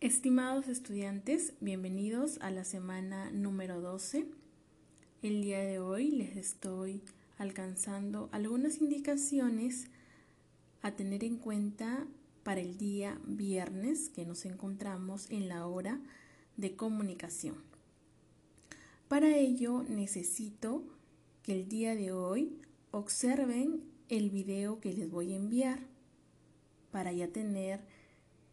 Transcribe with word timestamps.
Estimados 0.00 0.68
estudiantes, 0.68 1.52
bienvenidos 1.60 2.38
a 2.40 2.50
la 2.50 2.64
semana 2.64 3.30
número 3.32 3.82
12. 3.82 4.24
El 5.20 5.42
día 5.42 5.58
de 5.58 5.78
hoy 5.78 6.10
les 6.10 6.38
estoy 6.38 7.02
alcanzando 7.36 8.30
algunas 8.32 8.80
indicaciones 8.80 9.88
a 10.80 10.92
tener 10.92 11.22
en 11.22 11.36
cuenta 11.36 12.06
para 12.44 12.62
el 12.62 12.78
día 12.78 13.20
viernes 13.26 14.08
que 14.08 14.24
nos 14.24 14.46
encontramos 14.46 15.30
en 15.30 15.50
la 15.50 15.66
hora 15.66 16.00
de 16.56 16.74
comunicación. 16.76 17.56
Para 19.06 19.36
ello 19.36 19.84
necesito 19.86 20.82
que 21.42 21.52
el 21.52 21.68
día 21.68 21.94
de 21.94 22.12
hoy 22.12 22.56
observen 22.90 23.82
el 24.08 24.30
video 24.30 24.80
que 24.80 24.94
les 24.94 25.10
voy 25.10 25.34
a 25.34 25.36
enviar 25.36 25.80
para 26.90 27.12
ya 27.12 27.28
tener 27.28 27.80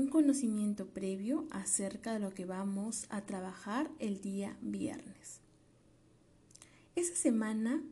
un 0.00 0.08
conocimiento 0.08 0.86
previo 0.86 1.46
acerca 1.50 2.14
de 2.14 2.20
lo 2.20 2.32
que 2.32 2.46
vamos 2.46 3.04
a 3.10 3.20
trabajar 3.26 3.90
el 3.98 4.22
día 4.22 4.56
viernes. 4.62 5.40
Esta 6.96 7.16
semana 7.16 7.82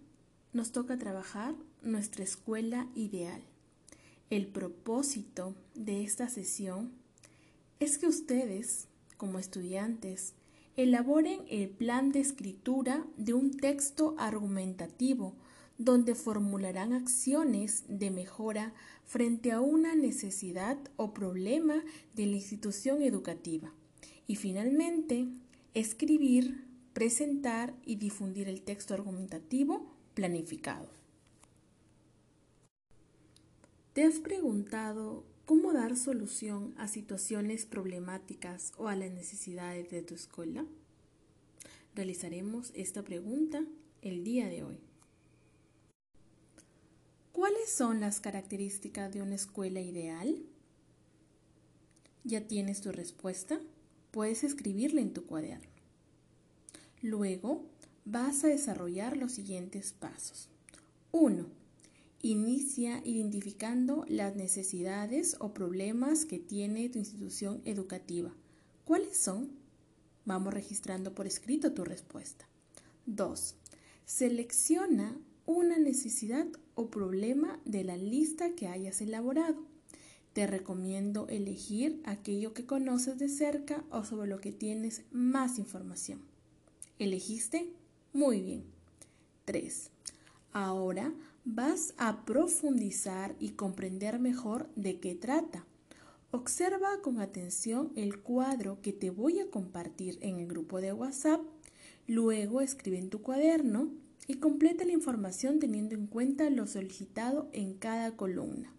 nos 0.54 0.72
toca 0.72 0.96
trabajar 0.96 1.54
nuestra 1.82 2.24
escuela 2.24 2.88
ideal. 2.94 3.42
El 4.30 4.46
propósito 4.46 5.54
de 5.74 6.02
esta 6.02 6.30
sesión 6.30 6.92
es 7.78 7.98
que 7.98 8.06
ustedes, 8.06 8.88
como 9.18 9.38
estudiantes, 9.38 10.32
elaboren 10.76 11.42
el 11.50 11.68
plan 11.68 12.10
de 12.10 12.20
escritura 12.20 13.04
de 13.18 13.34
un 13.34 13.54
texto 13.54 14.14
argumentativo 14.16 15.34
donde 15.78 16.16
formularán 16.16 16.92
acciones 16.92 17.84
de 17.88 18.10
mejora 18.10 18.74
frente 19.04 19.52
a 19.52 19.60
una 19.60 19.94
necesidad 19.94 20.76
o 20.96 21.14
problema 21.14 21.82
de 22.14 22.26
la 22.26 22.36
institución 22.36 23.02
educativa. 23.02 23.72
Y 24.26 24.36
finalmente, 24.36 25.28
escribir, 25.74 26.66
presentar 26.92 27.74
y 27.86 27.96
difundir 27.96 28.48
el 28.48 28.62
texto 28.62 28.92
argumentativo 28.92 29.94
planificado. 30.14 30.90
¿Te 33.92 34.02
has 34.02 34.18
preguntado 34.18 35.24
cómo 35.44 35.72
dar 35.72 35.96
solución 35.96 36.74
a 36.76 36.88
situaciones 36.88 37.66
problemáticas 37.66 38.72
o 38.76 38.88
a 38.88 38.96
las 38.96 39.12
necesidades 39.12 39.90
de 39.90 40.02
tu 40.02 40.14
escuela? 40.14 40.66
Realizaremos 41.94 42.72
esta 42.74 43.02
pregunta 43.02 43.64
el 44.02 44.24
día 44.24 44.48
de 44.48 44.64
hoy. 44.64 44.87
¿Cuáles 47.38 47.70
son 47.70 48.00
las 48.00 48.18
características 48.18 49.14
de 49.14 49.22
una 49.22 49.36
escuela 49.36 49.80
ideal? 49.80 50.42
¿Ya 52.24 52.48
tienes 52.48 52.80
tu 52.80 52.90
respuesta? 52.90 53.60
Puedes 54.10 54.42
escribirla 54.42 55.02
en 55.02 55.14
tu 55.14 55.24
cuaderno. 55.24 55.70
Luego 57.00 57.64
vas 58.04 58.42
a 58.42 58.48
desarrollar 58.48 59.16
los 59.16 59.30
siguientes 59.30 59.92
pasos. 59.92 60.48
1. 61.12 61.46
Inicia 62.22 63.02
identificando 63.04 64.04
las 64.08 64.34
necesidades 64.34 65.36
o 65.38 65.54
problemas 65.54 66.24
que 66.24 66.40
tiene 66.40 66.88
tu 66.88 66.98
institución 66.98 67.62
educativa. 67.64 68.34
¿Cuáles 68.84 69.16
son? 69.16 69.52
Vamos 70.24 70.52
registrando 70.52 71.14
por 71.14 71.28
escrito 71.28 71.72
tu 71.72 71.84
respuesta. 71.84 72.48
2. 73.06 73.54
Selecciona 74.06 75.16
una 75.48 75.78
necesidad 75.78 76.46
o 76.74 76.90
problema 76.90 77.58
de 77.64 77.82
la 77.82 77.96
lista 77.96 78.54
que 78.54 78.68
hayas 78.68 79.00
elaborado. 79.00 79.64
Te 80.34 80.46
recomiendo 80.46 81.26
elegir 81.28 82.02
aquello 82.04 82.52
que 82.52 82.66
conoces 82.66 83.18
de 83.18 83.30
cerca 83.30 83.82
o 83.90 84.04
sobre 84.04 84.28
lo 84.28 84.42
que 84.42 84.52
tienes 84.52 85.04
más 85.10 85.58
información. 85.58 86.20
¿Elegiste? 86.98 87.72
Muy 88.12 88.42
bien. 88.42 88.64
3. 89.46 89.90
Ahora 90.52 91.14
vas 91.46 91.94
a 91.96 92.26
profundizar 92.26 93.34
y 93.40 93.52
comprender 93.52 94.18
mejor 94.18 94.68
de 94.76 95.00
qué 95.00 95.14
trata. 95.14 95.64
Observa 96.30 97.00
con 97.00 97.20
atención 97.20 97.90
el 97.96 98.20
cuadro 98.20 98.82
que 98.82 98.92
te 98.92 99.08
voy 99.08 99.40
a 99.40 99.50
compartir 99.50 100.18
en 100.20 100.40
el 100.40 100.46
grupo 100.46 100.82
de 100.82 100.92
WhatsApp. 100.92 101.40
Luego 102.08 102.62
escribe 102.62 102.98
en 102.98 103.10
tu 103.10 103.20
cuaderno 103.20 103.92
y 104.26 104.36
completa 104.36 104.86
la 104.86 104.92
información 104.92 105.58
teniendo 105.58 105.94
en 105.94 106.06
cuenta 106.06 106.48
lo 106.48 106.66
solicitado 106.66 107.50
en 107.52 107.74
cada 107.74 108.16
columna, 108.16 108.74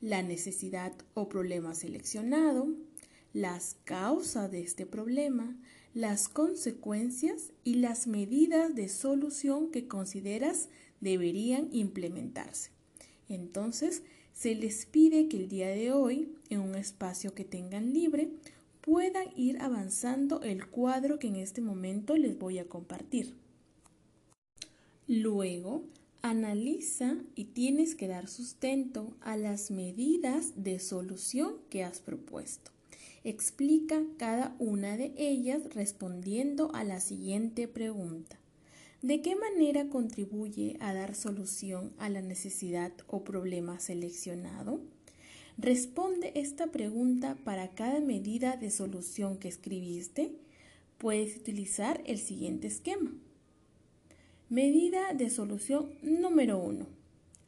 la 0.00 0.24
necesidad 0.24 0.92
o 1.14 1.28
problema 1.28 1.76
seleccionado, 1.76 2.68
las 3.32 3.76
causas 3.84 4.50
de 4.50 4.62
este 4.62 4.84
problema, 4.84 5.56
las 5.94 6.28
consecuencias 6.28 7.52
y 7.62 7.76
las 7.76 8.08
medidas 8.08 8.74
de 8.74 8.88
solución 8.88 9.70
que 9.70 9.86
consideras 9.86 10.68
deberían 11.00 11.68
implementarse. 11.70 12.72
Entonces, 13.28 14.02
se 14.32 14.56
les 14.56 14.86
pide 14.86 15.28
que 15.28 15.36
el 15.36 15.48
día 15.48 15.68
de 15.68 15.92
hoy, 15.92 16.34
en 16.50 16.60
un 16.60 16.74
espacio 16.74 17.32
que 17.32 17.44
tengan 17.44 17.94
libre, 17.94 18.32
puedan 18.86 19.26
ir 19.36 19.60
avanzando 19.60 20.42
el 20.42 20.68
cuadro 20.68 21.18
que 21.18 21.26
en 21.26 21.34
este 21.34 21.60
momento 21.60 22.16
les 22.16 22.38
voy 22.38 22.60
a 22.60 22.68
compartir. 22.68 23.34
Luego, 25.08 25.82
analiza 26.22 27.16
y 27.34 27.46
tienes 27.46 27.96
que 27.96 28.06
dar 28.06 28.28
sustento 28.28 29.12
a 29.20 29.36
las 29.36 29.72
medidas 29.72 30.52
de 30.54 30.78
solución 30.78 31.56
que 31.68 31.82
has 31.82 32.00
propuesto. 32.00 32.70
Explica 33.24 34.04
cada 34.18 34.54
una 34.60 34.96
de 34.96 35.12
ellas 35.16 35.74
respondiendo 35.74 36.72
a 36.72 36.84
la 36.84 37.00
siguiente 37.00 37.66
pregunta. 37.66 38.38
¿De 39.02 39.20
qué 39.20 39.34
manera 39.34 39.88
contribuye 39.88 40.76
a 40.78 40.94
dar 40.94 41.16
solución 41.16 41.92
a 41.98 42.08
la 42.08 42.22
necesidad 42.22 42.92
o 43.08 43.24
problema 43.24 43.80
seleccionado? 43.80 44.80
Responde 45.58 46.32
esta 46.34 46.66
pregunta 46.66 47.34
para 47.42 47.68
cada 47.70 48.00
medida 48.00 48.58
de 48.58 48.70
solución 48.70 49.38
que 49.38 49.48
escribiste. 49.48 50.32
Puedes 50.98 51.34
utilizar 51.34 52.02
el 52.04 52.18
siguiente 52.18 52.66
esquema. 52.66 53.10
Medida 54.50 55.14
de 55.14 55.30
solución 55.30 55.88
número 56.02 56.58
1. 56.58 56.86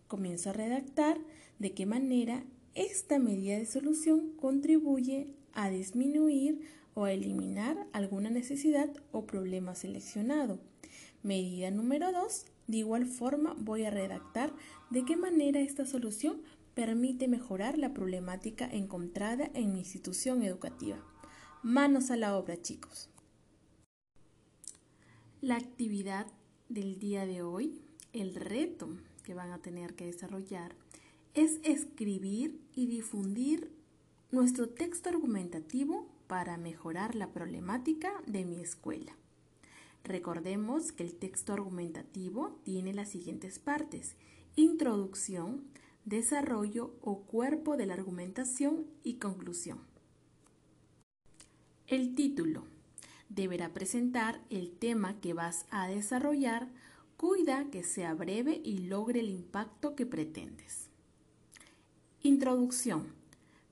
Comienza 0.07 0.51
a 0.51 0.53
redactar 0.55 1.19
de 1.59 1.73
qué 1.75 1.85
manera 1.85 2.45
esta 2.75 3.19
medida 3.19 3.59
de 3.59 3.67
solución 3.67 4.33
contribuye 4.41 5.35
a 5.53 5.69
disminuir 5.69 6.63
o 6.95 7.05
a 7.05 7.13
eliminar 7.13 7.87
alguna 7.93 8.31
necesidad 8.31 8.89
o 9.13 9.27
problema 9.27 9.75
seleccionado. 9.75 10.59
Medida 11.23 11.71
número 11.71 12.11
2. 12.11 12.47
De 12.69 12.79
igual 12.79 13.05
forma 13.05 13.55
voy 13.59 13.85
a 13.85 13.91
redactar 13.91 14.53
de 14.89 15.05
qué 15.05 15.17
manera 15.17 15.61
esta 15.61 15.85
solución 15.85 16.41
permite 16.79 17.27
mejorar 17.27 17.77
la 17.77 17.93
problemática 17.93 18.65
encontrada 18.65 19.51
en 19.53 19.73
mi 19.73 19.81
institución 19.81 20.45
educativa. 20.45 20.97
Manos 21.65 22.13
a 22.13 22.17
la 22.17 22.37
obra, 22.39 22.63
chicos. 22.63 23.11
La 25.41 25.57
actividad 25.57 26.29
del 26.69 27.01
día 27.01 27.27
de 27.27 27.43
hoy, 27.43 27.83
el 28.13 28.37
reto 28.37 28.91
que 29.25 29.35
van 29.35 29.51
a 29.51 29.59
tener 29.59 29.97
que 29.97 30.07
desarrollar 30.07 30.77
es 31.35 31.59
escribir 31.65 32.61
y 32.77 32.87
difundir 32.87 33.73
nuestro 34.31 34.69
texto 34.69 35.09
argumentativo 35.09 36.07
para 36.29 36.59
mejorar 36.59 37.17
la 37.17 37.33
problemática 37.33 38.13
de 38.29 38.45
mi 38.45 38.61
escuela. 38.61 39.17
Recordemos 40.05 40.93
que 40.93 41.03
el 41.03 41.17
texto 41.17 41.53
argumentativo 41.53 42.57
tiene 42.63 42.95
las 42.95 43.09
siguientes 43.09 43.59
partes. 43.59 44.15
Introducción, 44.55 45.65
desarrollo 46.09 46.95
o 47.03 47.23
cuerpo 47.23 47.77
de 47.77 47.87
la 47.87 47.95
argumentación 47.95 48.87
y 49.03 49.15
conclusión. 49.15 49.79
El 51.87 52.15
título 52.15 52.65
deberá 53.29 53.73
presentar 53.75 54.41
el 54.51 54.73
tema 54.73 55.21
que 55.21 55.35
vas 55.35 55.67
a 55.71 55.87
desarrollar, 55.89 56.69
cuida 57.17 57.71
que 57.71 57.83
sea 57.83 58.15
breve 58.15 58.61
y 58.65 58.79
logre 58.79 59.21
el 59.21 59.29
impacto 59.29 59.95
que 59.95 60.07
pretendes. 60.07 60.89
Introducción. 62.23 63.17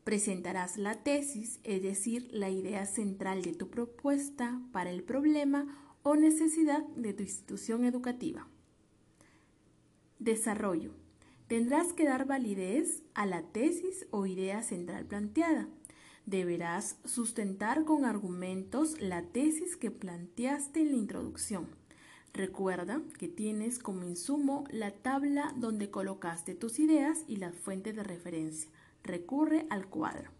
Presentarás 0.05 0.77
la 0.77 1.03
tesis, 1.03 1.59
es 1.65 1.83
decir, 1.83 2.29
la 2.31 2.49
idea 2.49 2.87
central 2.87 3.43
de 3.43 3.55
tu 3.55 3.71
propuesta 3.71 4.61
para 4.73 4.91
el 4.91 5.03
problema 5.03 5.97
o 6.03 6.15
necesidad 6.15 6.87
de 6.89 7.13
tu 7.13 7.25
institución 7.25 7.85
educativa. 7.85 8.47
Desarrollo. 10.21 11.06
Tendrás 11.49 11.93
que 11.93 12.05
dar 12.05 12.27
validez 12.27 13.03
a 13.15 13.27
la 13.27 13.43
tesis 13.43 14.07
o 14.11 14.27
idea 14.27 14.63
central 14.63 15.07
planteada 15.07 15.69
deberás 16.27 16.99
sustentar 17.05 17.85
con 17.85 18.05
argumentos 18.05 19.01
la 19.01 19.23
tesis 19.23 19.77
que 19.77 19.93
planteaste 19.93 20.81
en 20.81 20.91
la 20.91 20.97
introducción. 20.99 21.69
Recuerda 22.35 23.01
que 23.19 23.29
tienes 23.29 23.79
como 23.79 24.05
insumo 24.05 24.65
la 24.71 24.91
tabla 24.91 25.55
donde 25.57 25.91
colocaste 25.91 26.55
tus 26.55 26.79
ideas 26.81 27.25
y 27.29 27.37
las 27.37 27.55
fuentes 27.55 27.97
de 27.97 28.03
referencia. 28.03 28.69
Recurre 29.03 29.67
al 29.71 29.87
cuadro. 29.87 30.31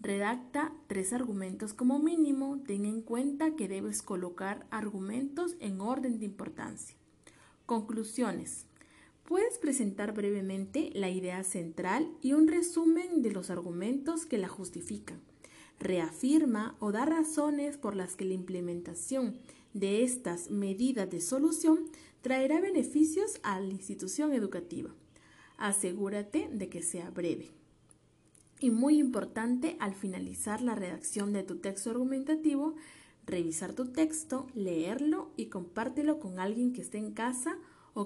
Redacta 0.00 0.72
tres 0.88 1.12
argumentos 1.12 1.74
como 1.74 2.00
mínimo. 2.00 2.58
Ten 2.66 2.86
en 2.86 3.02
cuenta 3.02 3.54
que 3.54 3.68
debes 3.68 4.02
colocar 4.02 4.66
argumentos 4.70 5.54
en 5.60 5.80
orden 5.80 6.18
de 6.18 6.24
importancia. 6.24 6.96
Conclusiones. 7.66 8.66
Puedes 9.24 9.58
presentar 9.58 10.12
brevemente 10.12 10.90
la 10.94 11.08
idea 11.08 11.44
central 11.44 12.10
y 12.20 12.32
un 12.32 12.48
resumen 12.48 13.22
de 13.22 13.30
los 13.30 13.50
argumentos 13.50 14.26
que 14.26 14.38
la 14.38 14.48
justifican. 14.48 15.20
Reafirma 15.78 16.76
o 16.80 16.92
da 16.92 17.04
razones 17.04 17.76
por 17.76 17.96
las 17.96 18.16
que 18.16 18.24
la 18.24 18.34
implementación 18.34 19.38
de 19.74 20.02
estas 20.02 20.50
medidas 20.50 21.08
de 21.10 21.20
solución 21.20 21.88
traerá 22.20 22.60
beneficios 22.60 23.40
a 23.42 23.58
la 23.60 23.72
institución 23.72 24.32
educativa. 24.32 24.90
Asegúrate 25.56 26.48
de 26.52 26.68
que 26.68 26.82
sea 26.82 27.10
breve. 27.10 27.50
Y 28.60 28.70
muy 28.70 28.98
importante, 28.98 29.76
al 29.80 29.94
finalizar 29.94 30.62
la 30.62 30.74
redacción 30.74 31.32
de 31.32 31.42
tu 31.42 31.56
texto 31.56 31.90
argumentativo, 31.90 32.74
revisar 33.26 33.72
tu 33.72 33.86
texto, 33.86 34.46
leerlo 34.54 35.30
y 35.36 35.46
compártelo 35.46 36.18
con 36.20 36.38
alguien 36.38 36.72
que 36.72 36.80
esté 36.80 36.98
en 36.98 37.12
casa 37.12 37.58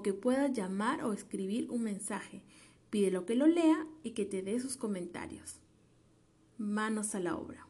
que 0.03 0.13
pueda 0.13 0.49
llamar 0.49 1.05
o 1.05 1.13
escribir 1.13 1.71
un 1.71 1.83
mensaje. 1.83 2.43
Pídelo 2.91 3.27
que 3.27 3.35
lo 3.35 3.47
lea 3.47 3.87
y 4.03 4.13
que 4.13 4.25
te 4.25 4.43
dé 4.43 4.61
sus 4.61 4.77
comentarios. 4.77 5.57
Manos 6.59 7.15
a 7.15 7.21
la 7.21 7.37
obra. 7.37 7.67